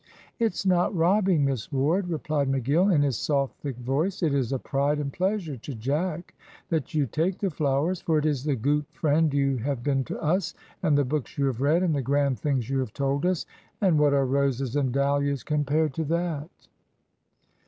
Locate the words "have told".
12.79-13.27